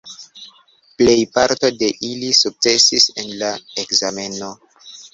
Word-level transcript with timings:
Plejparto 1.01 1.71
de 1.83 1.91
ili 2.09 2.33
sukcesis 2.41 3.09
en 3.25 3.31
la 3.45 3.55
ekzameno. 3.87 4.55